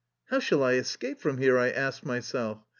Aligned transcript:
How 0.29 0.39
shall 0.39 0.63
I 0.63 0.73
escape 0.77 1.19
from 1.19 1.37
here? 1.37 1.59
I 1.59 1.69
asked 1.69 2.03
myself. 2.07 2.65